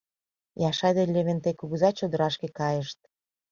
Яшай 0.69 0.93
ден 0.97 1.09
Левентей 1.15 1.55
кугыза 1.59 1.89
чодырашке 1.97 2.47
кайышт. 2.59 2.99